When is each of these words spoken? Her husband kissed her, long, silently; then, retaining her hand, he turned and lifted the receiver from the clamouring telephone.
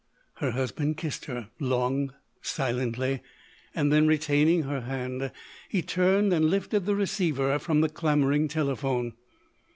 Her 0.37 0.49
husband 0.53 0.97
kissed 0.97 1.25
her, 1.25 1.51
long, 1.59 2.13
silently; 2.41 3.21
then, 3.75 4.07
retaining 4.07 4.63
her 4.63 4.81
hand, 4.81 5.31
he 5.69 5.83
turned 5.83 6.33
and 6.33 6.45
lifted 6.49 6.87
the 6.87 6.95
receiver 6.95 7.59
from 7.59 7.81
the 7.81 7.87
clamouring 7.89 8.47
telephone. 8.47 9.13